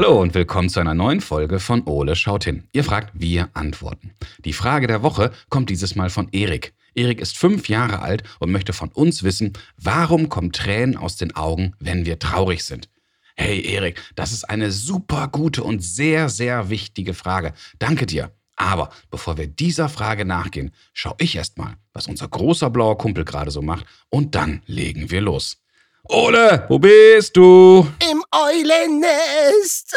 [0.00, 2.68] Hallo und willkommen zu einer neuen Folge von Ole schaut hin.
[2.72, 4.12] Ihr fragt, wir antworten.
[4.44, 6.72] Die Frage der Woche kommt dieses Mal von Erik.
[6.94, 11.34] Erik ist fünf Jahre alt und möchte von uns wissen, warum kommen Tränen aus den
[11.34, 12.88] Augen, wenn wir traurig sind?
[13.34, 17.52] Hey Erik, das ist eine super gute und sehr, sehr wichtige Frage.
[17.80, 18.30] Danke dir.
[18.54, 23.50] Aber bevor wir dieser Frage nachgehen, schaue ich erstmal, was unser großer blauer Kumpel gerade
[23.50, 25.56] so macht und dann legen wir los.
[26.04, 27.86] Ole, wo bist du?
[28.10, 29.94] Im Eulennest.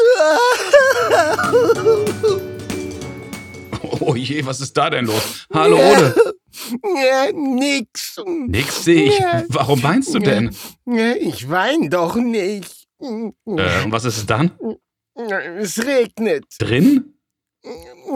[4.01, 5.47] Oh je, was ist da denn los?
[5.53, 6.33] Hallo Ole.
[6.83, 8.17] Ja, nix.
[8.47, 9.19] Nix sehe ich.
[9.49, 10.55] Warum weinst du denn?
[10.85, 12.87] Ja, Ich wein doch nicht.
[12.99, 14.51] Äh, und was ist es dann?
[15.59, 16.45] Es regnet.
[16.59, 17.13] Drin?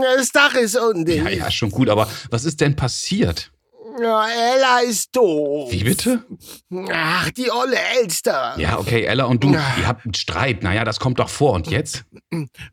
[0.01, 1.23] Das Dach ist undicht.
[1.23, 3.51] Ja, ja, schon gut, aber was ist denn passiert?
[3.97, 5.71] Ja, Ella ist doof.
[5.71, 6.23] Wie bitte?
[6.91, 8.55] Ach, die olle Elster.
[8.57, 10.63] Ja, okay, Ella und du, ihr habt einen Streit.
[10.63, 11.53] Naja, das kommt doch vor.
[11.53, 12.03] Und jetzt?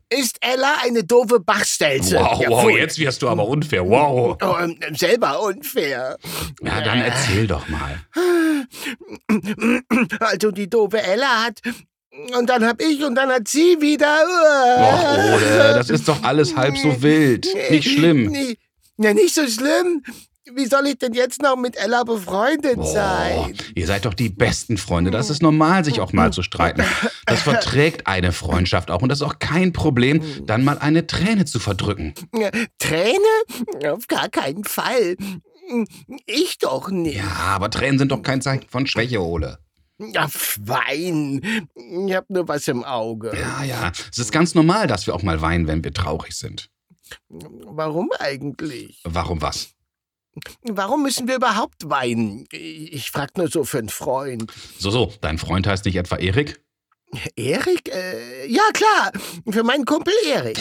[0.09, 2.17] Ist Ella eine doofe Bachstelze?
[2.19, 3.87] Wow, Ja, wow, jetzt wirst du aber unfair.
[3.87, 4.37] Wow.
[4.41, 6.17] Oh, ähm, selber unfair.
[6.61, 8.01] Ja, dann erzähl doch mal.
[10.19, 11.59] Also die doofe Ella hat.
[12.37, 14.23] Und dann hab ich und dann hat sie wieder.
[14.77, 17.47] Och, Ole, das ist doch alles halb so wild.
[17.71, 18.35] Nicht schlimm.
[18.97, 20.03] Ja, nicht so schlimm.
[20.51, 23.57] Wie soll ich denn jetzt noch mit Ella befreundet Boah, sein?
[23.75, 25.09] ihr seid doch die besten Freunde.
[25.09, 26.83] Das ist normal, sich auch mal zu streiten.
[27.25, 29.01] Das verträgt eine Freundschaft auch.
[29.01, 32.13] Und das ist auch kein Problem, dann mal eine Träne zu verdrücken.
[32.77, 33.89] Träne?
[33.89, 35.15] Auf gar keinen Fall.
[36.25, 37.17] Ich doch nicht.
[37.17, 39.59] Ja, aber Tränen sind doch kein Zeichen von Schwäche, Ole.
[39.97, 40.27] Ja,
[40.59, 41.69] Wein.
[42.07, 43.31] Ich hab nur was im Auge.
[43.39, 43.91] Ja, ja.
[44.11, 46.69] Es ist ganz normal, dass wir auch mal weinen, wenn wir traurig sind.
[47.29, 49.01] Warum eigentlich?
[49.05, 49.69] Warum was?
[50.63, 52.47] Warum müssen wir überhaupt weinen?
[52.51, 54.51] Ich frag nur so für einen Freund.
[54.79, 56.59] So, so, dein Freund heißt nicht etwa Erik?
[57.35, 57.89] Erik?
[57.93, 59.11] Äh, ja, klar.
[59.49, 60.59] Für meinen Kumpel Erik.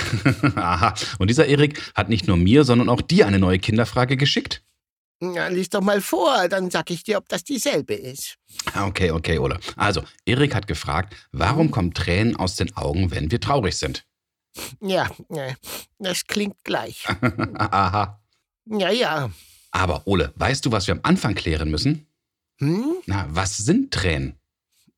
[0.57, 0.95] Aha.
[1.19, 4.63] Und dieser Erik hat nicht nur mir, sondern auch dir eine neue Kinderfrage geschickt?
[5.23, 8.37] Ja, lies doch mal vor, dann sag ich dir, ob das dieselbe ist.
[8.75, 9.59] Ah, Okay, okay, Ole.
[9.77, 14.05] Also, Erik hat gefragt, warum kommen Tränen aus den Augen, wenn wir traurig sind?
[14.81, 15.55] Ja, äh,
[15.99, 17.07] das klingt gleich.
[17.55, 18.21] Aha.
[18.67, 19.31] Ja, ja.
[19.73, 22.07] Aber, Ole, weißt du, was wir am Anfang klären müssen?
[22.59, 22.95] Hm?
[23.07, 24.35] Na, was sind Tränen?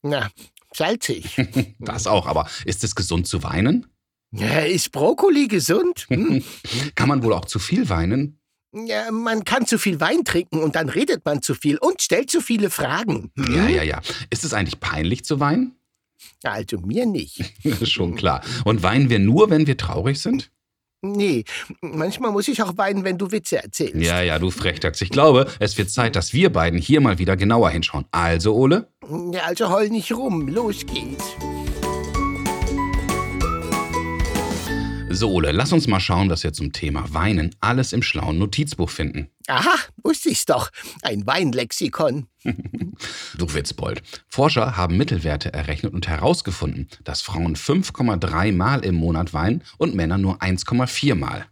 [0.02, 0.30] Na,
[0.74, 1.36] salzig.
[1.78, 3.86] Das auch, aber ist es gesund zu weinen?
[4.32, 6.06] Ja, ist Brokkoli gesund?
[6.08, 6.42] Hm?
[6.94, 8.38] Kann man wohl auch zu viel weinen?
[8.72, 12.28] Ja, man kann zu viel Wein trinken und dann redet man zu viel und stellt
[12.28, 13.30] zu viele Fragen.
[13.36, 13.54] Hm?
[13.54, 14.00] Ja, ja, ja.
[14.30, 15.76] Ist es eigentlich peinlich zu weinen?
[16.42, 17.40] Also mir nicht.
[17.88, 18.42] Schon klar.
[18.64, 20.50] Und weinen wir nur, wenn wir traurig sind?
[21.04, 21.44] Nee,
[21.82, 23.96] manchmal muss ich auch weinen, wenn du Witze erzählst.
[23.96, 25.02] Ja, ja, du Frechdachs.
[25.02, 28.06] Ich glaube, es wird Zeit, dass wir beiden hier mal wieder genauer hinschauen.
[28.10, 28.88] Also, Ole?
[29.32, 31.36] Ja, also heul nicht rum, los geht's.
[35.16, 38.90] So, Ole, lass uns mal schauen, dass wir zum Thema Weinen alles im schlauen Notizbuch
[38.90, 39.28] finden.
[39.46, 40.70] Aha, wusste ich's doch.
[41.02, 42.26] Ein Weinlexikon.
[43.38, 44.02] Du Witzbold.
[44.28, 50.18] Forscher haben Mittelwerte errechnet und herausgefunden, dass Frauen 5,3 Mal im Monat weinen und Männer
[50.18, 51.46] nur 1,4 Mal.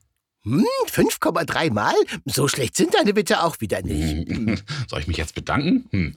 [0.44, 1.94] Hm, 5,3 Mal?
[2.24, 4.64] So schlecht sind deine Witze auch wieder nicht.
[4.88, 5.86] Soll ich mich jetzt bedanken?
[5.92, 6.16] Hm.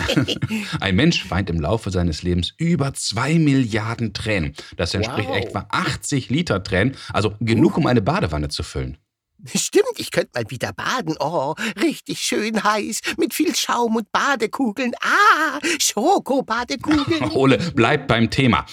[0.80, 4.54] Ein Mensch weint im Laufe seines Lebens über 2 Milliarden Tränen.
[4.76, 5.36] Das entspricht Wow.
[5.38, 8.96] etwa 80 Liter Tränen, also genug, um eine Badewanne zu füllen.
[9.54, 11.16] Stimmt, ich könnte mal wieder baden.
[11.20, 14.92] Oh, richtig schön heiß, mit viel Schaum und Badekugeln.
[15.00, 17.30] Ah, Schokobadekugeln.
[17.34, 18.66] Ole, bleib beim Thema.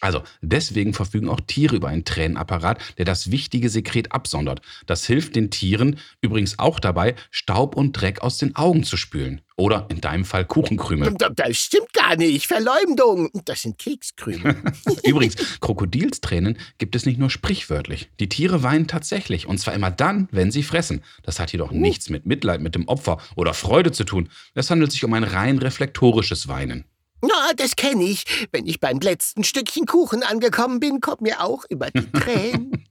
[0.00, 4.62] Also, deswegen verfügen auch Tiere über einen Tränenapparat, der das wichtige Sekret absondert.
[4.86, 9.42] Das hilft den Tieren übrigens auch dabei, Staub und Dreck aus den Augen zu spülen.
[9.60, 11.14] Oder in deinem Fall Kuchenkrümel.
[11.18, 12.46] Das stimmt gar nicht.
[12.46, 13.28] Verleumdung.
[13.44, 14.56] Das sind Kekskrümel.
[15.04, 18.08] Übrigens, Krokodilstränen gibt es nicht nur sprichwörtlich.
[18.20, 19.46] Die Tiere weinen tatsächlich.
[19.46, 21.02] Und zwar immer dann, wenn sie fressen.
[21.24, 24.30] Das hat jedoch nichts mit Mitleid mit dem Opfer oder Freude zu tun.
[24.54, 26.86] Es handelt sich um ein rein reflektorisches Weinen.
[27.22, 28.24] Na, das kenne ich.
[28.52, 32.86] Wenn ich beim letzten Stückchen Kuchen angekommen bin, kommt mir auch über die Tränen.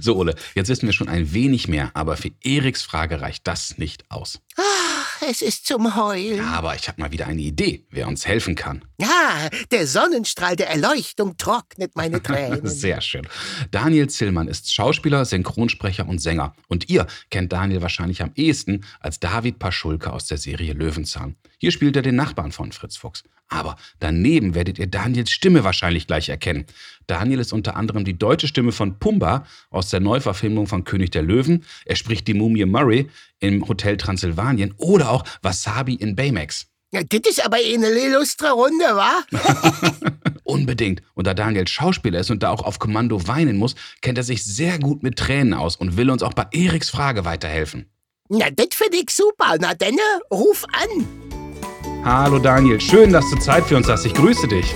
[0.00, 3.76] So, Ole, jetzt wissen wir schon ein wenig mehr, aber für Eriks Frage reicht das
[3.76, 4.40] nicht aus.
[4.56, 6.40] Ach, es ist zum Heulen.
[6.40, 8.84] Aber ich habe mal wieder eine Idee, wer uns helfen kann.
[9.00, 12.66] Ja, der Sonnenstrahl der Erleuchtung trocknet meine Tränen.
[12.66, 13.26] Sehr schön.
[13.72, 16.54] Daniel Zillmann ist Schauspieler, Synchronsprecher und Sänger.
[16.68, 21.34] Und ihr kennt Daniel wahrscheinlich am ehesten als David Paschulke aus der Serie Löwenzahn.
[21.64, 23.24] Hier spielt er den Nachbarn von Fritz Fuchs.
[23.48, 26.66] Aber daneben werdet ihr Daniels Stimme wahrscheinlich gleich erkennen.
[27.06, 31.22] Daniel ist unter anderem die deutsche Stimme von Pumba aus der Neuverfilmung von König der
[31.22, 31.64] Löwen.
[31.86, 33.08] Er spricht die Mumie Murray
[33.40, 36.66] im Hotel Transsilvanien oder auch Wasabi in Baymax.
[36.92, 39.22] Ja, das ist aber eh eine illustre Runde, wa?
[40.44, 41.00] Unbedingt.
[41.14, 44.44] Und da Daniel Schauspieler ist und da auch auf Kommando weinen muss, kennt er sich
[44.44, 47.90] sehr gut mit Tränen aus und will uns auch bei Eriks Frage weiterhelfen.
[48.28, 49.56] Na, das finde ich super.
[49.58, 51.43] Na, denne, ruf an.
[52.04, 54.04] Hallo Daniel, schön, dass du Zeit für uns hast.
[54.04, 54.74] Ich grüße dich.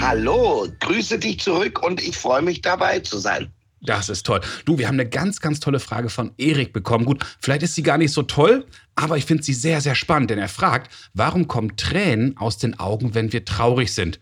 [0.00, 3.52] Hallo, grüße dich zurück und ich freue mich dabei zu sein.
[3.80, 4.40] Das ist toll.
[4.64, 7.04] Du, wir haben eine ganz, ganz tolle Frage von Erik bekommen.
[7.04, 8.64] Gut, vielleicht ist sie gar nicht so toll,
[8.94, 12.78] aber ich finde sie sehr, sehr spannend, denn er fragt, warum kommen Tränen aus den
[12.78, 14.20] Augen, wenn wir traurig sind?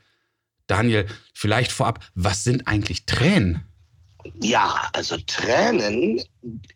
[0.67, 1.05] Daniel,
[1.35, 3.66] vielleicht vorab, was sind eigentlich Tränen?
[4.41, 6.23] Ja, also Tränen,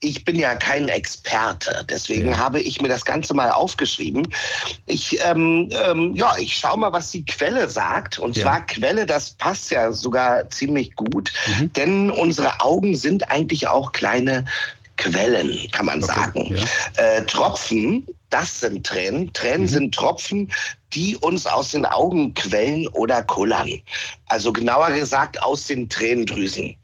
[0.01, 2.39] ich bin ja kein Experte, deswegen ja.
[2.39, 4.29] habe ich mir das Ganze mal aufgeschrieben.
[4.87, 8.19] Ich, ähm, ähm, ja, ich schaue mal, was die Quelle sagt.
[8.19, 8.43] Und ja.
[8.43, 11.73] zwar Quelle, das passt ja sogar ziemlich gut, mhm.
[11.73, 14.45] denn unsere Augen sind eigentlich auch kleine
[15.01, 16.13] Quellen, kann man okay.
[16.15, 16.57] sagen.
[16.57, 17.03] Ja.
[17.03, 19.33] Äh, Tropfen, das sind Tränen.
[19.33, 19.69] Tränen mhm.
[19.69, 20.53] sind Tropfen,
[20.93, 23.81] die uns aus den Augen quellen oder kullern.
[24.27, 26.77] Also genauer gesagt aus den Tränendrüsen.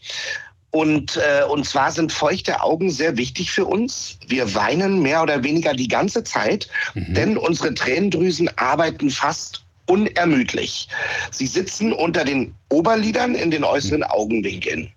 [0.76, 4.18] Und, äh, und zwar sind feuchte Augen sehr wichtig für uns.
[4.28, 7.14] Wir weinen mehr oder weniger die ganze Zeit, mhm.
[7.14, 10.88] denn unsere Tränendrüsen arbeiten fast unermüdlich.
[11.30, 14.92] Sie sitzen unter den Oberlidern in den äußeren Augenwinkeln.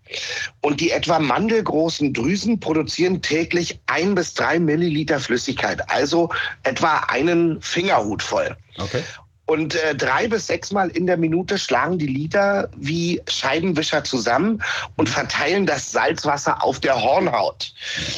[0.59, 6.29] Und die etwa mandelgroßen Drüsen produzieren täglich ein bis drei Milliliter Flüssigkeit, also
[6.63, 8.53] etwa einen Fingerhut voll.
[8.77, 9.01] Okay.
[9.49, 14.61] Und äh, drei bis sechsmal in der Minute schlagen die Lieder wie Scheibenwischer zusammen
[14.95, 17.73] und verteilen das Salzwasser auf der Hornhaut.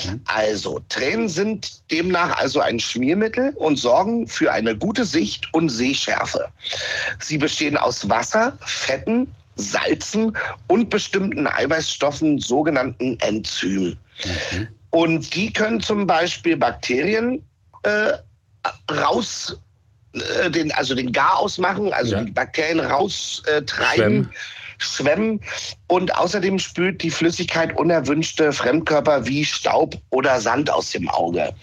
[0.10, 0.20] Mhm.
[0.26, 6.50] Also Tränen sind demnach also ein Schmiermittel und sorgen für eine gute Sicht und Sehschärfe.
[7.22, 10.36] Sie bestehen aus Wasser, Fetten, Salzen
[10.68, 13.98] und bestimmten Eiweißstoffen, sogenannten Enzymen.
[14.26, 14.68] Mhm.
[14.90, 17.42] Und die können zum Beispiel Bakterien
[17.84, 18.18] äh,
[18.92, 19.58] raus
[20.14, 22.24] äh, den, also den Gar ausmachen, also ja.
[22.24, 23.68] die Bakterien raustreiben.
[23.70, 24.34] Schwemmen.
[24.82, 25.40] Schwemmen
[25.88, 31.54] und außerdem spült die Flüssigkeit unerwünschte Fremdkörper wie Staub oder Sand aus dem Auge.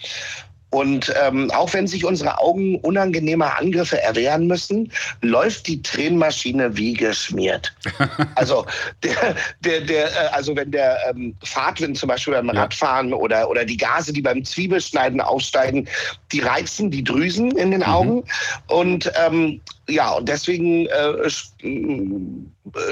[0.71, 4.93] Und ähm, auch wenn sich unsere Augen unangenehmer Angriffe erwehren müssen,
[5.23, 7.75] läuft die Tränenmaschine wie geschmiert.
[8.35, 8.67] also
[9.03, 12.53] der, der, der, äh, also wenn der ähm, Fahrtwind zum Beispiel beim ja.
[12.53, 15.89] Radfahren oder, oder die Gase, die beim Zwiebelschneiden aufsteigen,
[16.33, 17.87] die reizen die Drüsen in den mhm.
[17.87, 18.15] Augen.
[18.17, 18.25] Mhm.
[18.67, 21.31] Und ähm, ja, und deswegen äh,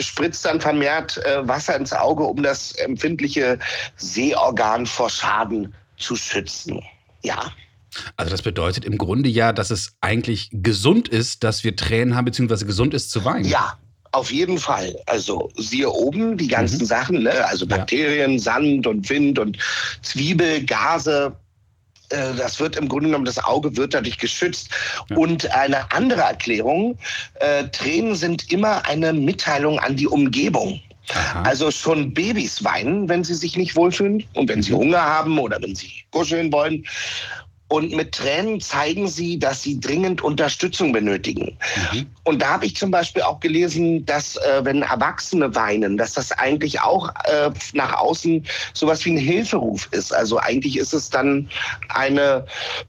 [0.00, 3.58] spritzt dann vermehrt äh, Wasser ins Auge, um das empfindliche
[3.96, 6.82] Sehorgan vor Schaden zu schützen.
[7.22, 7.52] Ja.
[8.16, 12.24] Also das bedeutet im Grunde ja, dass es eigentlich gesund ist, dass wir Tränen haben,
[12.24, 13.44] beziehungsweise gesund ist zu weinen.
[13.44, 13.78] Ja,
[14.12, 14.96] auf jeden Fall.
[15.06, 16.86] Also siehe oben die ganzen mhm.
[16.86, 17.46] Sachen, ne?
[17.46, 18.38] also Bakterien, ja.
[18.38, 19.58] Sand und Wind und
[20.02, 21.36] Zwiebel, Gase.
[22.08, 24.70] Äh, das wird im Grunde genommen, das Auge wird dadurch geschützt.
[25.10, 25.16] Ja.
[25.16, 26.98] Und eine andere Erklärung,
[27.40, 30.80] äh, Tränen sind immer eine Mitteilung an die Umgebung.
[31.10, 31.42] Aha.
[31.42, 34.62] Also schon Babys weinen, wenn sie sich nicht wohlfühlen und wenn mhm.
[34.62, 36.86] sie Hunger haben oder wenn sie kuscheln wollen.
[37.68, 41.58] Und mit Tränen zeigen sie, dass sie dringend Unterstützung benötigen.
[41.92, 42.06] Mhm.
[42.22, 46.30] Und da habe ich zum Beispiel auch gelesen, dass äh, wenn Erwachsene weinen, dass das
[46.30, 50.14] eigentlich auch äh, nach außen sowas wie ein Hilferuf ist.
[50.14, 51.48] Also eigentlich ist es dann
[51.88, 52.46] eine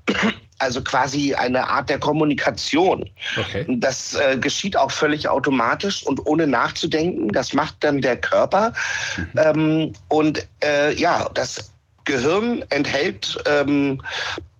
[0.59, 3.09] also quasi eine Art der Kommunikation.
[3.37, 3.65] Okay.
[3.79, 7.29] Das äh, geschieht auch völlig automatisch und ohne nachzudenken.
[7.29, 8.73] Das macht dann der Körper.
[9.17, 9.27] Mhm.
[9.37, 11.71] Ähm, und äh, ja, das
[12.05, 14.01] Gehirn enthält ähm,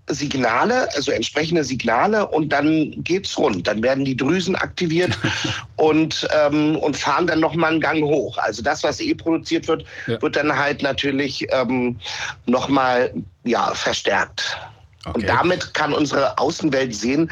[0.08, 3.68] Signale, also entsprechende Signale und dann geht's rund.
[3.68, 5.18] Dann werden die Drüsen aktiviert
[5.76, 8.38] und, ähm, und fahren dann nochmal einen Gang hoch.
[8.38, 10.22] Also das, was eh produziert wird, ja.
[10.22, 12.00] wird dann halt natürlich ähm,
[12.46, 14.58] nochmal ja, verstärkt.
[15.06, 15.20] Okay.
[15.20, 17.32] Und damit kann unsere Außenwelt sehen,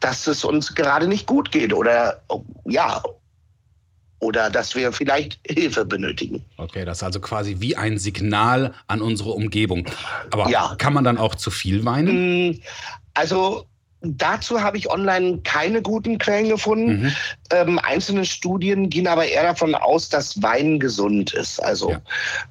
[0.00, 2.20] dass es uns gerade nicht gut geht oder
[2.64, 3.02] ja,
[4.22, 6.44] oder dass wir vielleicht Hilfe benötigen.
[6.56, 9.88] Okay, das ist also quasi wie ein Signal an unsere Umgebung.
[10.30, 10.76] Aber ja.
[10.78, 12.50] kann man dann auch zu viel weinen?
[12.50, 12.60] Mm,
[13.14, 13.66] also
[14.04, 17.02] Dazu habe ich online keine guten Quellen gefunden.
[17.02, 17.12] Mhm.
[17.52, 21.62] Ähm, einzelne Studien gehen aber eher davon aus, dass Weinen gesund ist.
[21.62, 22.00] Also ja.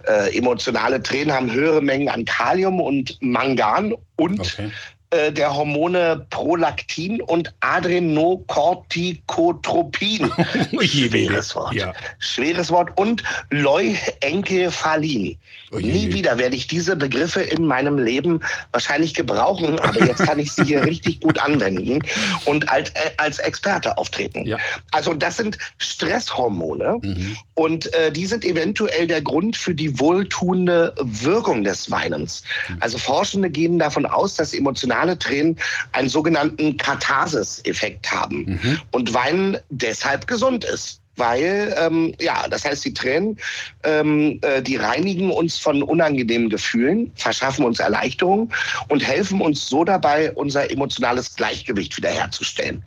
[0.07, 4.71] äh, emotionale Tränen haben höhere Mengen an Kalium und Mangan und okay.
[5.11, 10.31] Äh, der Hormone Prolaktin und Adrenocorticotropin.
[10.81, 11.73] Schweres Wort.
[11.73, 11.93] Ja.
[12.19, 12.97] Schweres Wort.
[12.97, 15.37] Und Leuencephalin.
[15.79, 18.41] Nie wieder werde ich diese Begriffe in meinem Leben
[18.71, 22.03] wahrscheinlich gebrauchen, aber jetzt kann ich sie hier richtig gut anwenden
[22.45, 24.45] und als, äh, als Experte auftreten.
[24.45, 24.57] Ja.
[24.91, 27.37] Also das sind Stresshormone mhm.
[27.53, 32.43] und äh, die sind eventuell der Grund für die wohltuende Wirkung des Weinens.
[32.67, 32.77] Mhm.
[32.81, 35.57] Also Forschende gehen davon aus, dass emotionale emotionale Tränen
[35.91, 38.79] einen sogenannten Katharsis-Effekt haben Mhm.
[38.91, 40.99] und Weinen deshalb gesund ist.
[41.17, 43.37] Weil, ähm, ja, das heißt, die Tränen,
[43.83, 48.49] ähm, äh, die reinigen uns von unangenehmen Gefühlen, verschaffen uns Erleichterung
[48.87, 52.81] und helfen uns so dabei, unser emotionales Gleichgewicht wiederherzustellen.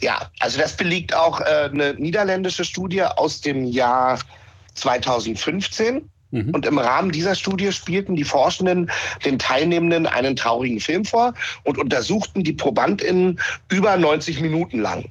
[0.00, 4.18] Ja, also das belegt auch äh, eine niederländische Studie aus dem Jahr
[4.74, 6.08] 2015.
[6.30, 6.50] Mhm.
[6.50, 8.90] Und im Rahmen dieser Studie spielten die Forschenden
[9.24, 11.34] den Teilnehmenden einen traurigen Film vor
[11.64, 15.04] und untersuchten die ProbandInnen über 90 Minuten lang.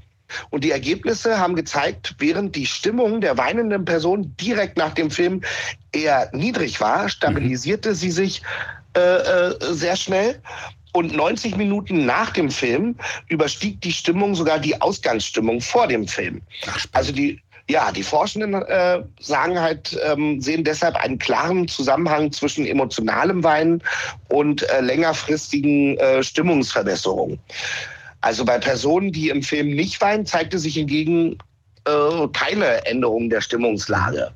[0.49, 5.41] Und die Ergebnisse haben gezeigt, während die Stimmung der weinenden Person direkt nach dem Film
[5.91, 8.41] eher niedrig war, stabilisierte sie sich
[8.95, 10.41] äh, äh, sehr schnell.
[10.91, 12.95] Und 90 Minuten nach dem Film
[13.27, 16.41] überstieg die Stimmung sogar die Ausgangsstimmung vor dem Film.
[16.67, 16.85] Ach.
[16.93, 22.65] Also die, ja, die Forschenden äh, sagen halt, ähm, sehen deshalb einen klaren Zusammenhang zwischen
[22.65, 23.83] emotionalem Weinen
[24.29, 27.39] und äh, längerfristigen äh, Stimmungsverbesserungen.
[28.21, 31.37] Also bei Personen, die im Film nicht weinen, zeigte sich hingegen
[31.85, 34.31] äh, keine Änderung der Stimmungslage.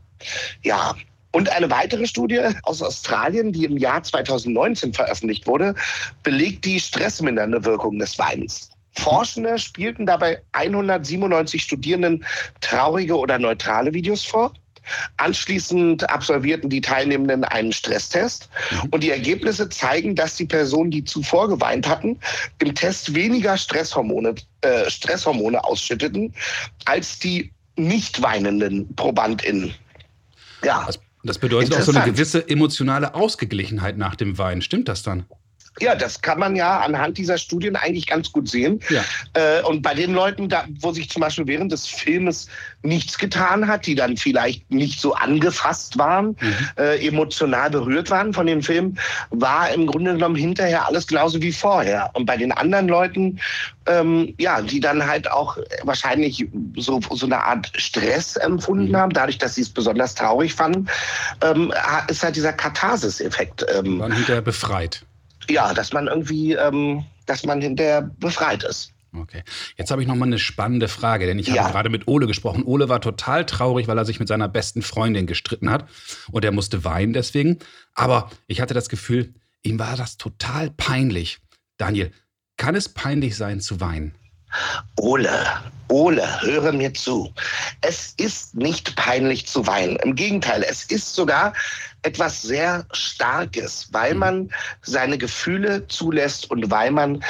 [0.62, 0.96] Ja.
[1.32, 5.74] Und eine weitere Studie aus Australien, die im Jahr 2019 veröffentlicht wurde,
[6.22, 8.70] belegt die stressmindernde Wirkung des Weinens.
[8.96, 12.26] Forschende spielten dabei 197 Studierenden
[12.62, 14.54] traurige oder neutrale Videos vor.
[15.18, 18.50] Anschließend absolvierten die Teilnehmenden einen Stresstest
[18.92, 22.20] und die Ergebnisse zeigen, dass die Personen, die zuvor geweint hatten,
[22.60, 26.34] im Test weniger Stresshormone, äh, Stresshormone ausschütteten
[26.86, 29.74] als die nicht weinenden ProbandInnen.
[30.64, 30.88] Ja,
[31.24, 34.62] Das, bedeutet auch so eine gewisse emotionale Ausgeglichenheit nach dem Wein.
[34.62, 35.26] Stimmt das dann?
[35.80, 38.80] Ja, das kann man ja anhand dieser Studien eigentlich ganz gut sehen.
[38.90, 39.04] Ja.
[39.34, 42.48] Äh, und bei den Leuten, da, wo sich zum Beispiel während des Filmes
[42.84, 46.56] nichts getan hat, die dann vielleicht nicht so angefasst waren, Mhm.
[46.78, 48.98] äh, emotional berührt waren von dem Film,
[49.32, 52.10] war im Grunde genommen hinterher alles genauso wie vorher.
[52.14, 53.40] Und bei den anderen Leuten,
[53.88, 56.46] ähm, ja, die dann halt auch wahrscheinlich
[56.78, 58.96] so, so eine Art Stress empfunden Mhm.
[58.98, 60.88] haben, dadurch, dass sie es besonders traurig fanden,
[61.42, 61.74] ähm,
[62.10, 63.66] ist halt dieser Katharsis-Effekt.
[63.76, 65.04] Ähm, Waren hinterher befreit.
[65.50, 68.92] Ja, dass man irgendwie, ähm, dass man hinterher befreit ist.
[69.16, 69.44] Okay.
[69.78, 71.70] Jetzt habe ich noch mal eine spannende Frage, denn ich habe Ja.
[71.70, 72.64] gerade mit Ole gesprochen.
[72.64, 75.88] Ole war total traurig, weil er sich mit seiner besten Freundin gestritten hat
[76.32, 77.60] und er musste weinen deswegen.
[77.94, 81.40] Aber ich hatte das Gefühl, ihm war das total peinlich.
[81.78, 82.12] Daniel,
[82.58, 84.16] kann es peinlich sein zu weinen?
[84.98, 85.30] Ole,
[85.90, 87.32] Ole, höre mir zu.
[87.82, 89.98] Es ist nicht peinlich zu weinen.
[89.98, 91.54] Im Gegenteil, es ist sogar
[92.04, 94.20] etwas sehr Starkes, weil Mhm.
[94.20, 94.50] man
[94.82, 97.24] seine Gefühle zulässt und weil man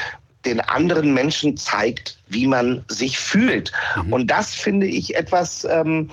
[0.46, 3.72] den anderen Menschen zeigt, wie man sich fühlt.
[3.96, 4.13] Mhm.
[4.13, 6.10] Und das finde ich etwas, ähm,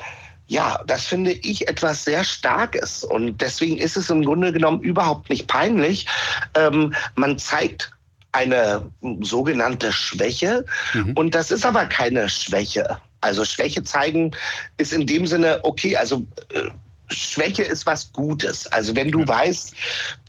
[0.47, 3.03] ja, das finde ich etwas sehr Starkes.
[3.05, 6.07] Und deswegen ist es im Grunde genommen überhaupt nicht peinlich.
[6.55, 7.91] Ähm, man zeigt
[8.33, 8.89] eine
[9.23, 10.65] sogenannte Schwäche,
[10.95, 11.13] Mhm.
[11.15, 12.99] und das ist aber keine Schwäche.
[13.21, 14.31] Also Schwäche zeigen
[14.79, 16.25] ist in dem Sinne, okay, also
[16.55, 16.71] äh,
[17.11, 18.67] Schwäche ist was Gutes.
[18.69, 19.75] Also wenn du weißt,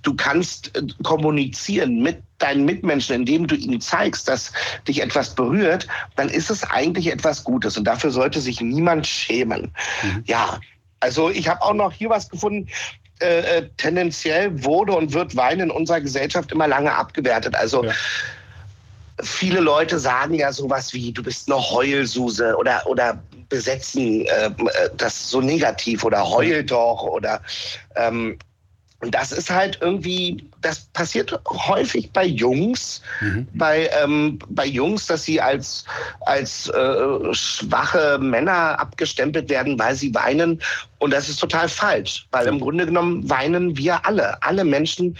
[0.04, 4.52] du kannst äh, kommunizieren mit deinen Mitmenschen, indem du ihnen zeigst, dass
[4.88, 7.78] dich etwas berührt, dann ist es eigentlich etwas Gutes.
[7.78, 9.72] Und dafür sollte sich niemand schämen.
[10.02, 10.24] Mhm.
[10.26, 10.60] Ja,
[11.00, 12.68] also ich habe auch noch hier was gefunden.
[13.20, 17.54] Äh, äh, tendenziell wurde und wird Wein in unserer Gesellschaft immer lange abgewertet.
[17.56, 17.94] Also Ja.
[19.22, 24.90] viele Leute sagen ja sowas wie, du bist eine Heulsuse oder, oder besetzen äh, äh,
[24.98, 27.42] das so negativ oder heul doch oder
[27.96, 28.40] ähm,
[29.02, 33.48] und das ist halt irgendwie, das passiert häufig bei Jungs, Mhm.
[33.56, 35.86] bei, ähm, bei Jungs, dass sie als,
[36.22, 40.62] als äh, schwache Männer abgestempelt werden, weil sie weinen.
[41.00, 44.42] Und das ist total falsch, weil im Grunde genommen weinen wir alle.
[44.44, 45.18] Alle Menschen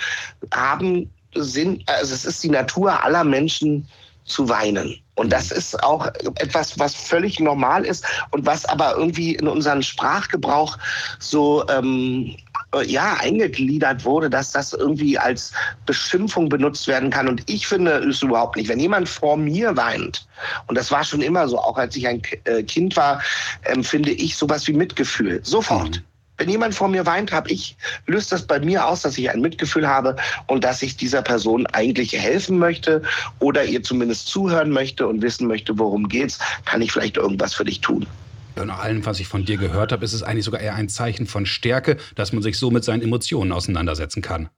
[0.54, 3.88] haben Sinn, also es ist die Natur aller Menschen
[4.26, 5.01] zu weinen.
[5.16, 9.84] Und das ist auch etwas, was völlig normal ist und was aber irgendwie in unseren
[9.84, 10.78] Sprachgebrauch
[11.20, 12.36] so ähm,
[12.74, 15.52] äh, ja, eingegliedert wurde, dass das irgendwie als
[15.86, 17.28] Beschimpfung benutzt werden kann.
[17.28, 18.70] Und ich finde es überhaupt nicht.
[18.70, 20.26] Wenn jemand vor mir weint,
[20.68, 23.22] und das war schon immer so, auch als ich ein äh, Kind war,
[23.64, 25.42] empfinde ich sowas wie Mitgefühl.
[25.44, 25.98] Sofort.
[25.98, 26.11] Mhm.
[26.42, 29.42] Wenn jemand vor mir weint, habe ich, löst das bei mir aus, dass ich ein
[29.42, 30.16] Mitgefühl habe
[30.48, 33.04] und dass ich dieser Person eigentlich helfen möchte
[33.38, 37.64] oder ihr zumindest zuhören möchte und wissen möchte, worum geht's, kann ich vielleicht irgendwas für
[37.64, 38.08] dich tun.
[38.56, 40.90] Ja, nach allem, was ich von dir gehört habe, ist es eigentlich sogar eher ein
[40.90, 44.50] Zeichen von Stärke, dass man sich so mit seinen Emotionen auseinandersetzen kann.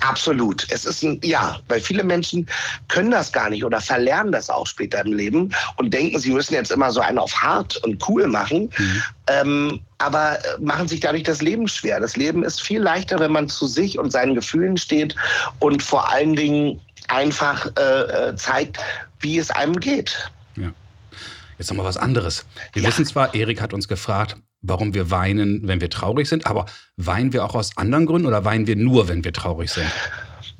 [0.00, 0.66] Absolut.
[0.70, 2.46] Es ist ein, ja, weil viele Menschen
[2.88, 6.54] können das gar nicht oder verlernen das auch später im Leben und denken, sie müssen
[6.54, 9.02] jetzt immer so einen auf hart und cool machen, Mhm.
[9.28, 12.00] ähm, aber äh, machen sich dadurch das Leben schwer.
[12.00, 15.14] Das Leben ist viel leichter, wenn man zu sich und seinen Gefühlen steht
[15.58, 18.78] und vor allen Dingen einfach äh, äh zeigt,
[19.20, 20.30] wie es einem geht.
[20.56, 20.72] Ja.
[21.58, 22.44] Jetzt nochmal was anderes.
[22.72, 22.88] Wir Ja.
[22.88, 27.32] wissen zwar, Erik hat uns gefragt, warum wir weinen, wenn wir traurig sind, aber weinen
[27.32, 29.90] wir auch aus anderen Gründen oder weinen wir nur, wenn wir traurig sind?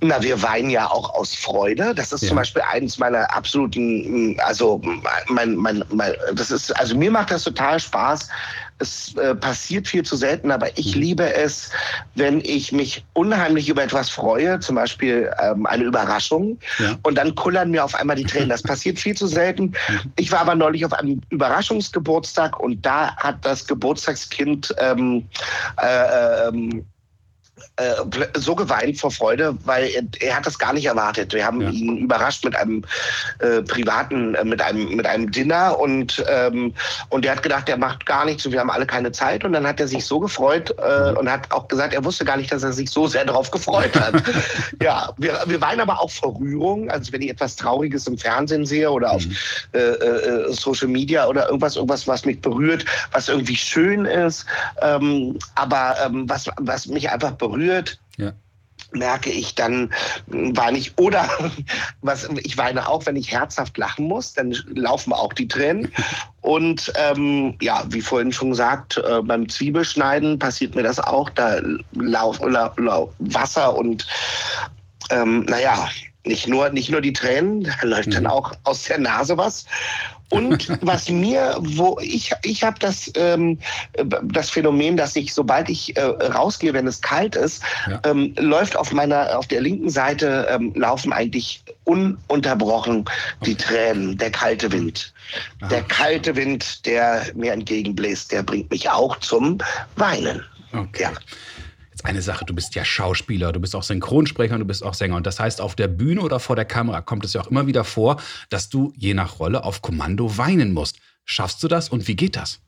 [0.03, 1.95] Na, wir weinen ja auch aus Freude.
[1.95, 2.29] Das ist Ja.
[2.29, 4.81] zum Beispiel eines meiner absoluten, also
[5.29, 8.29] mein, mein, mein, das ist, also mir macht das total Spaß.
[8.79, 11.01] Es äh, passiert viel zu selten, aber ich Mhm.
[11.01, 11.71] liebe es,
[12.15, 16.99] wenn ich mich unheimlich über etwas freue, zum Beispiel ähm, eine Überraschung, Ja.
[17.03, 18.51] und dann kullern mir auf einmal die Tränen.
[18.51, 19.75] Das passiert viel zu selten.
[20.17, 25.29] Ich war aber neulich auf einem Überraschungsgeburtstag und da hat das Geburtstagskind ähm,
[25.81, 26.85] äh, ähm,
[27.77, 27.95] äh,
[28.35, 31.33] so geweint vor Freude, weil er, er hat das gar nicht erwartet.
[31.35, 31.69] Wir haben Ja.
[31.71, 32.85] ihn überrascht mit einem
[33.41, 36.73] äh, privaten, äh, mit einem mit einem Dinner und ähm,
[37.11, 39.53] und er hat gedacht, er macht gar nichts und wir haben alle keine Zeit und
[39.53, 42.51] dann hat er sich so gefreut äh, und hat auch gesagt, er wusste gar nicht,
[42.51, 44.23] dass er sich so sehr darauf gefreut hat.
[44.83, 48.65] ja, wir, wir weinen aber auch vor Rührung, also wenn ich etwas Trauriges im Fernsehen
[48.65, 49.37] sehe oder auf Mhm.
[49.79, 54.47] äh, Social Media oder irgendwas, irgendwas, was mich berührt, was irgendwie schön ist,
[54.81, 57.66] ähm, aber ähm, was, was mich einfach berührt,
[58.17, 58.33] Ja.
[58.93, 59.91] merke ich, dann
[60.27, 60.97] weine ich.
[60.99, 61.29] Oder
[62.01, 65.93] was, ich weine auch, wenn ich herzhaft lachen muss, dann laufen auch die Tränen.
[66.41, 71.29] Und ähm, ja, wie vorhin schon gesagt, äh, beim Zwiebelschneiden passiert mir das auch.
[71.31, 71.61] Da
[71.93, 74.07] laufen lau, lau, Wasser und
[75.11, 75.89] ähm, naja,
[76.27, 78.31] nicht nur, nicht nur die Tränen, da läuft dann Mhm.
[78.31, 79.65] auch aus der Nase was.
[80.29, 83.59] Und was mir, wo ich, ich habe das, ähm,
[84.25, 88.01] das Phänomen, dass ich, sobald ich äh, rausgehe, wenn es kalt ist, Ja.
[88.05, 93.05] ähm, läuft auf meiner, auf der linken Seite ähm, laufen eigentlich ununterbrochen
[93.45, 95.13] die Tränen, der kalte Wind.
[95.71, 95.87] Der Aha.
[95.89, 99.59] kalte Wind, der mir entgegenbläst, der bringt mich auch zum
[99.95, 100.45] Weinen.
[100.73, 101.05] Okay.
[101.05, 101.13] Ja.
[102.07, 105.17] Eine Sache, du bist ja Schauspieler, du bist auch Synchronsprecher und du bist auch Sänger.
[105.17, 107.67] Und das heißt, auf der Bühne oder vor der Kamera kommt es ja auch immer
[107.67, 110.99] wieder vor, dass du je nach Rolle auf Kommando weinen musst.
[111.25, 112.61] Schaffst du das und wie geht das?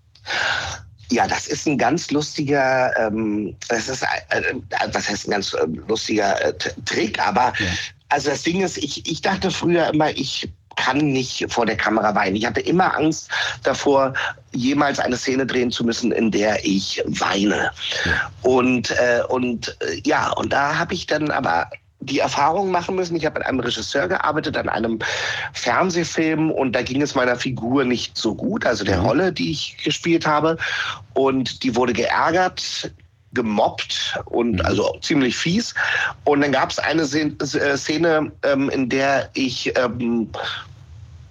[1.13, 4.55] Ja, das ist ein ganz lustiger, ähm, das ist, äh, äh,
[4.93, 6.53] was heißt ein ganz äh, lustiger äh,
[6.85, 7.67] Trick, aber Ja.
[8.09, 12.15] also das Ding ist, ich, ich dachte früher immer, ich kann nicht vor der Kamera
[12.15, 12.37] weinen.
[12.37, 13.29] Ich hatte immer Angst
[13.65, 14.13] davor,
[14.53, 17.71] jemals eine Szene drehen zu müssen, in der ich weine.
[18.43, 21.69] Und, äh, und äh, ja, und da habe ich dann aber
[22.01, 23.17] die Erfahrung machen müssen.
[23.17, 25.01] Ich habe mit einem Regisseur gearbeitet, an einem
[25.53, 29.07] Fernsehfilm und da ging es meiner Figur nicht so gut, also der Mhm.
[29.07, 30.57] Rolle, die ich gespielt habe.
[31.15, 32.93] Und die wurde geärgert,
[33.33, 34.65] gemobbt und Mhm.
[34.65, 35.75] also ziemlich fies.
[36.25, 40.31] Und dann gab es eine äh, Szene, ähm, in der ich ähm,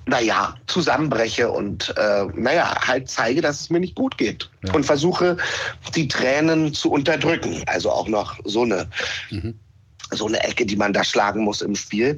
[0.07, 4.49] naja, zusammenbreche und äh, naja, halt zeige, dass es mir nicht gut geht.
[4.65, 4.73] Ja.
[4.73, 5.37] Und versuche,
[5.95, 7.61] die Tränen zu unterdrücken.
[7.67, 8.87] Also auch noch so eine
[9.29, 9.59] Mhm.
[10.11, 12.17] So eine Ecke, die man da schlagen muss im Spiel.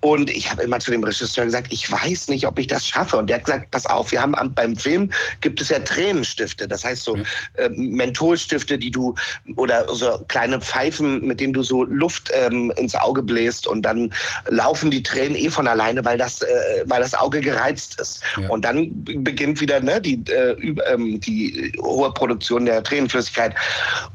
[0.00, 3.16] Und ich habe immer zu dem Regisseur gesagt, ich weiß nicht, ob ich das schaffe.
[3.16, 6.68] Und der hat gesagt, pass auf, wir haben beim Film gibt es ja Tränenstifte.
[6.68, 7.24] Das heißt so Ja.
[7.54, 9.14] äh, Mentholstifte, die du
[9.56, 14.12] oder so kleine Pfeifen, mit denen du so Luft ähm, ins Auge bläst und dann
[14.48, 18.20] laufen die Tränen eh von alleine, weil das, äh, weil das Auge gereizt ist.
[18.40, 18.48] Ja.
[18.50, 20.52] Und dann beginnt wieder ne, die, äh,
[20.92, 23.54] ähm, die hohe Produktion der Tränenflüssigkeit.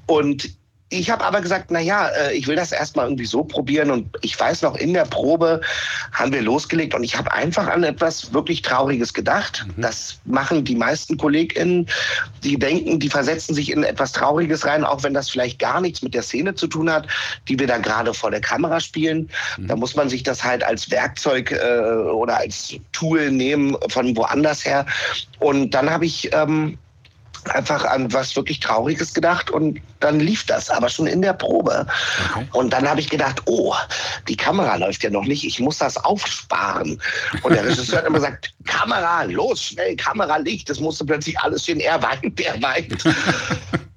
[0.06, 0.61] Und
[0.92, 4.10] ich habe aber gesagt, na ja, äh, ich will das erstmal irgendwie so probieren und
[4.22, 5.62] ich weiß noch, in der Probe
[6.12, 9.66] haben wir losgelegt und ich habe einfach an etwas wirklich Trauriges gedacht.
[9.66, 9.82] Mhm.
[9.82, 11.88] Das machen die meisten KollegInnen,
[12.44, 16.02] die denken, die versetzen sich in etwas Trauriges rein, auch wenn das vielleicht gar nichts
[16.02, 17.08] mit der Szene zu tun hat,
[17.48, 19.30] die wir da gerade vor der Kamera spielen.
[19.58, 19.68] Mhm.
[19.68, 24.66] Da muss man sich das halt als Werkzeug äh, oder als Tool nehmen von woanders
[24.66, 24.86] her.
[25.40, 26.78] Und dann habe ich ähm,
[27.50, 31.86] einfach an was wirklich Trauriges gedacht und dann lief das, aber schon in der Probe.
[32.36, 32.48] Okay.
[32.54, 33.74] Und dann habe ich gedacht, oh,
[34.28, 37.02] die Kamera läuft ja noch nicht, ich muss das aufsparen.
[37.44, 40.70] Und der Regisseur hat immer gesagt, Kamera, los, schnell, Kamera, Licht.
[40.70, 43.04] Das musste plötzlich alles stehen, er weint, der weint.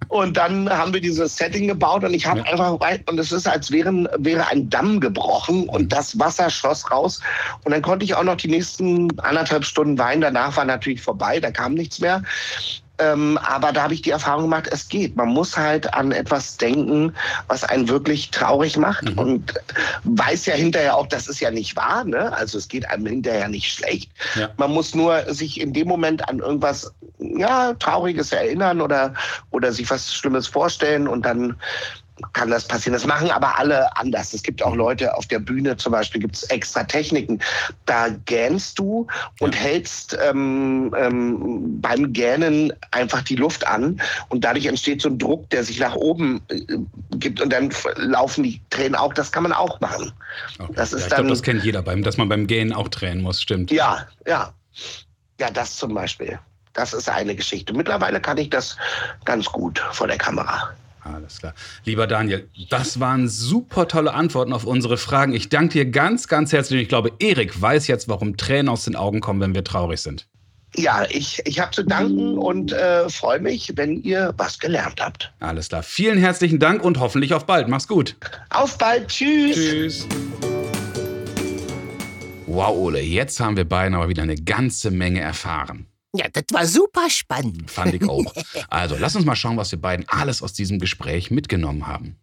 [0.09, 2.44] Und dann haben wir dieses Setting gebaut und ich habe Ja.
[2.44, 5.68] einfach weit, und es ist, als wären, wäre ein Damm gebrochen Mhm.
[5.70, 7.20] und das Wasser schoss raus.
[7.64, 10.20] Und dann konnte ich auch noch die nächsten anderthalb Stunden weinen.
[10.20, 12.22] Danach war natürlich vorbei, da kam nichts mehr.
[12.98, 15.16] Ähm, aber da habe ich die Erfahrung gemacht, es geht.
[15.16, 17.12] Man muss halt an etwas denken,
[17.48, 19.18] was einen wirklich traurig macht Mhm.
[19.18, 19.54] und
[20.04, 22.04] weiß ja hinterher auch, das ist ja nicht wahr.
[22.04, 22.33] Ne?
[22.37, 24.11] Also es geht einem hinterher nicht schlecht.
[24.37, 24.48] Ja.
[24.59, 29.14] Man muss nur sich in dem Moment an irgendwas ja, Trauriges erinnern oder,
[29.50, 31.57] oder sich was Schlimmes vorstellen und dann
[32.33, 32.92] kann das passieren.
[32.92, 34.33] Das machen aber alle anders.
[34.33, 37.40] Es gibt auch Leute auf der Bühne, zum Beispiel gibt es extra Techniken.
[37.87, 39.07] Da gähnst du
[39.40, 39.61] und ja.
[39.61, 45.50] hältst ähm, ähm, beim Gähnen einfach die Luft an und dadurch entsteht so ein Druck,
[45.50, 46.61] der sich nach oben äh,
[47.16, 49.12] gibt und dann laufen die Tränen auch.
[49.12, 50.12] Das kann man auch machen.
[50.59, 50.72] Okay.
[50.77, 53.22] Das ist ja, ich glaube, das kennt jeder, beim, dass man beim Gähnen auch tränen
[53.22, 53.70] muss, stimmt.
[53.70, 54.53] Ja, ja.
[55.40, 56.38] Ja, das zum Beispiel.
[56.74, 57.72] Das ist eine Geschichte.
[57.72, 58.77] Mittlerweile kann ich das
[59.24, 60.74] ganz gut vor der Kamera.
[61.04, 61.54] Alles klar.
[61.84, 65.34] Lieber Daniel, das waren super tolle Antworten auf unsere Fragen.
[65.34, 66.80] Ich danke dir ganz, ganz herzlich.
[66.80, 70.26] Ich glaube, Erik weiß jetzt, warum Tränen aus den Augen kommen, wenn wir traurig sind.
[70.76, 75.32] Ja, ich, ich habe zu danken und äh, freue mich, wenn ihr was gelernt habt.
[75.38, 75.82] Alles klar.
[75.84, 77.68] Vielen herzlichen Dank und hoffentlich auf bald.
[77.68, 78.16] Mach's gut.
[78.50, 79.08] Auf bald.
[79.08, 79.54] Tschüss.
[79.54, 80.06] Tschüss.
[82.46, 85.86] Wow, Ole, jetzt haben wir beiden aber wieder eine ganze Menge erfahren.
[86.14, 87.70] Ja, das war super spannend.
[87.70, 88.33] Fand ich auch.
[88.68, 92.16] Also, lass uns mal schauen, was wir beiden alles aus diesem Gespräch mitgenommen haben.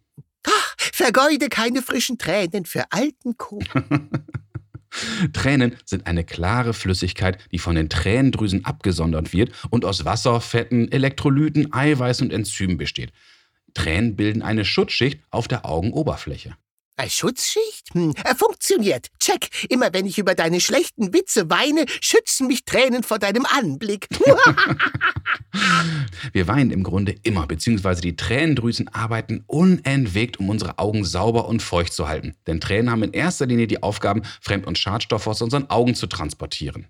[0.44, 3.60] Ach, vergeude keine frischen Tränen für alten Kuh.
[5.32, 10.90] Tränen sind eine klare Flüssigkeit, die von den Tränendrüsen abgesondert wird und aus Wasser, Fetten,
[10.90, 13.12] Elektrolyten, Eiweiß und Enzymen besteht.
[13.74, 16.56] Tränen bilden eine Schutzschicht auf der Augenoberfläche.
[16.96, 17.94] Eine Schutzschicht?
[17.94, 19.08] Hm, er funktioniert.
[19.18, 19.48] Check.
[19.70, 24.08] Immer wenn ich über deine schlechten Witze weine, schützen mich Tränen vor deinem Anblick.
[26.32, 31.62] Wir weinen im Grunde immer, beziehungsweise die Tränendrüsen arbeiten unentwegt, um unsere Augen sauber und
[31.62, 32.34] feucht zu halten.
[32.46, 36.06] Denn Tränen haben in erster Linie die Aufgaben, Fremd- und Schadstoffe aus unseren Augen zu
[36.06, 36.86] transportieren.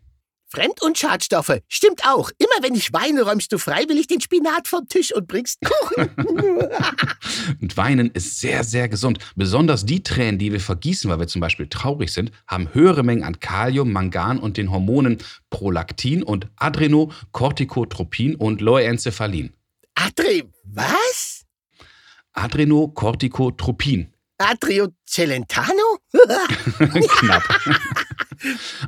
[0.52, 1.60] Fremd- und Schadstoffe.
[1.66, 2.30] Stimmt auch.
[2.36, 6.10] Immer wenn ich weine, räumst du freiwillig den Spinat vom Tisch und bringst Kuchen.
[7.62, 9.18] und Weinen ist sehr, sehr gesund.
[9.34, 13.24] Besonders die Tränen, die wir vergießen, weil wir zum Beispiel traurig sind, haben höhere Mengen
[13.24, 15.16] an Kalium, Mangan und den Hormonen
[15.48, 19.54] Prolaktin und Adrenocorticotropin und Loencephalin.
[19.94, 21.46] Adre, was?
[22.34, 24.11] Adrenocorticotropin.
[24.42, 25.98] Adrio Celentano?
[26.78, 27.42] Knapp.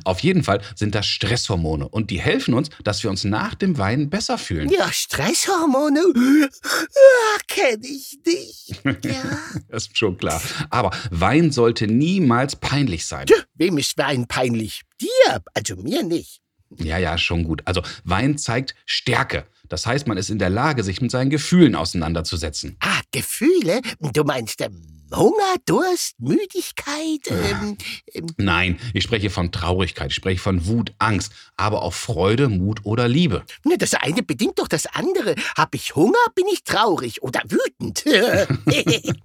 [0.03, 3.77] Auf jeden Fall sind das Stresshormone und die helfen uns, dass wir uns nach dem
[3.77, 4.69] Weinen besser fühlen.
[4.69, 6.01] Ja, Stresshormone?
[6.13, 8.83] Ja, kenn ich nicht.
[9.03, 9.23] Ja.
[9.69, 10.41] das ist schon klar.
[10.69, 13.27] Aber Wein sollte niemals peinlich sein.
[13.27, 14.81] Tja, wem ist Wein peinlich?
[15.01, 16.41] Dir, also mir nicht.
[16.77, 17.61] Ja, ja, schon gut.
[17.65, 19.45] Also Wein zeigt Stärke.
[19.69, 22.75] Das heißt, man ist in der Lage, sich mit seinen Gefühlen auseinanderzusetzen.
[22.81, 23.81] Ah, Gefühle?
[23.99, 27.19] Du meinst ähm, Hunger, Durst, Müdigkeit?
[27.29, 27.77] Ähm,
[28.13, 28.25] ähm.
[28.37, 33.07] Nein, ich spreche von Traurigkeit, ich spreche von Wut, Angst, aber auch Freude, Mut oder
[33.07, 33.43] Liebe.
[33.77, 35.35] Das eine bedingt doch das andere.
[35.57, 38.03] Hab ich Hunger, bin ich traurig oder wütend.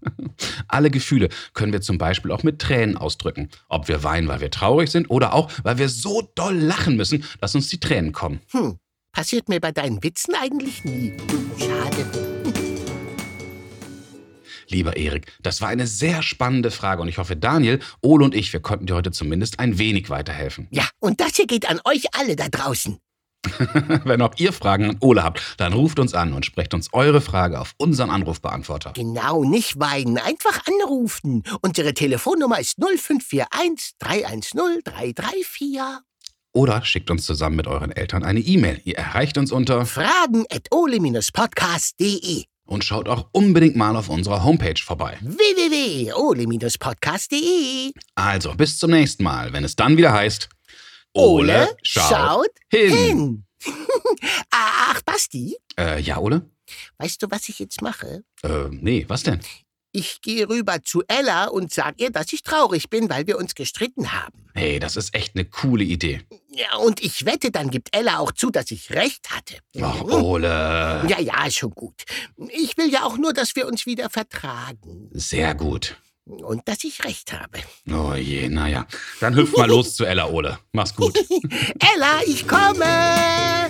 [0.68, 3.48] Alle Gefühle können wir zum Beispiel auch mit Tränen ausdrücken.
[3.68, 7.24] Ob wir weinen, weil wir traurig sind oder auch, weil wir so doll lachen müssen,
[7.40, 8.40] dass uns die Tränen kommen.
[8.50, 8.78] Hm.
[9.12, 11.14] Passiert mir bei deinen Witzen eigentlich nie.
[11.58, 12.39] Schade.
[14.70, 18.50] Lieber Erik, das war eine sehr spannende Frage und ich hoffe, Daniel, Ole und ich,
[18.52, 20.68] wir konnten dir heute zumindest ein wenig weiterhelfen.
[20.70, 22.98] Ja, und das hier geht an euch alle da draußen.
[24.04, 27.20] Wenn auch ihr Fragen an Ole habt, dann ruft uns an und sprecht uns eure
[27.20, 28.92] Frage auf unseren Anrufbeantworter.
[28.92, 31.42] Genau, nicht weinen, einfach anrufen.
[31.62, 35.80] Unsere Telefonnummer ist 0541 310 334.
[36.52, 38.82] Oder schickt uns zusammen mit euren Eltern eine E-Mail.
[38.84, 45.18] Ihr erreicht uns unter fragen.ole-podcast.de und schaut auch unbedingt mal auf unserer Homepage vorbei.
[45.22, 50.48] www.ole-podcast.de Also, bis zum nächsten Mal, wenn es dann wieder heißt
[51.12, 52.92] Ole, Ole schaut, schaut, hin.
[52.92, 53.44] hin.
[54.50, 55.56] Ach, Basti?
[55.76, 56.48] Äh, ja, Ole?
[56.98, 58.22] Weißt du, was ich jetzt mache?
[58.44, 59.40] Äh, nee, was denn?
[59.92, 63.54] Ich gehe rüber zu Ella und sag ihr, dass ich traurig bin, weil wir uns
[63.54, 64.46] gestritten haben.
[64.54, 66.22] Hey, das ist echt eine coole Idee.
[66.50, 69.56] Ja, und ich wette, dann gibt Ella auch zu, dass ich recht hatte.
[69.80, 71.04] Ach, Ole.
[71.08, 72.04] Ja, ja, ist schon gut.
[72.50, 75.10] Ich will ja auch nur, dass wir uns wieder vertragen.
[75.12, 75.96] Sehr gut.
[76.24, 77.58] Und dass ich recht habe.
[77.90, 78.86] Oh je, naja.
[79.18, 80.58] Dann hüpf mal los zu Ella, Ole.
[80.72, 81.16] Mach's gut.
[81.96, 83.68] Ella, ich komme!